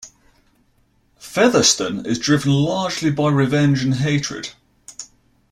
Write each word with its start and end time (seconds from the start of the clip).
Featherston 1.19 2.07
is 2.07 2.17
driven 2.17 2.51
largely 2.53 3.11
by 3.11 3.29
revenge 3.29 3.83
and 3.83 3.93
hatred. 3.97 4.49